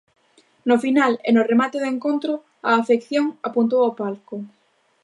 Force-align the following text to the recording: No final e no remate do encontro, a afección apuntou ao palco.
No 0.69 0.75
final 0.83 1.13
e 1.27 1.29
no 1.35 1.47
remate 1.51 1.77
do 1.81 1.89
encontro, 1.95 2.33
a 2.69 2.71
afección 2.81 3.25
apuntou 3.47 3.79
ao 3.83 3.95
palco. 3.99 4.35